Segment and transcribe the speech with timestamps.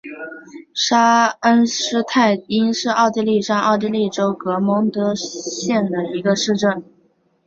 [0.73, 6.83] 沙恩施泰因是奥地利上奥地利州格蒙登县的一个市镇。